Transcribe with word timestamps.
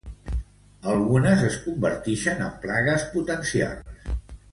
Algunes 0.93 1.43
es 1.49 1.57
convertixen 1.65 2.41
en 2.47 2.55
plagues 2.65 3.05
potencials. 3.13 4.09